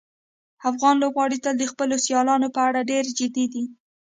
افغان 0.69 0.95
لوبغاړي 1.01 1.37
تل 1.45 1.55
د 1.59 1.63
خپلو 1.71 1.95
سیالیو 2.05 2.53
په 2.55 2.61
اړه 2.67 2.87
ډېر 2.91 3.05
جدي 3.19 3.45
دي. 3.53 3.63